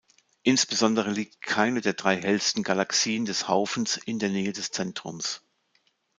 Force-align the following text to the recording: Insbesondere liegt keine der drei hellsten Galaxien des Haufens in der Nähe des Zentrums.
Insbesondere 0.41 1.11
liegt 1.11 1.41
keine 1.43 1.79
der 1.79 1.93
drei 1.93 2.19
hellsten 2.19 2.63
Galaxien 2.63 3.25
des 3.25 3.47
Haufens 3.47 3.97
in 3.97 4.17
der 4.17 4.29
Nähe 4.29 4.51
des 4.51 4.71
Zentrums. 4.71 5.43